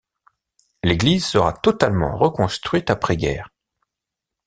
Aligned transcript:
L'église 0.81 1.23
sera 1.27 1.53
totalement 1.53 2.17
reconstruite 2.17 2.89
après 2.89 3.17
guerre. 3.17 3.49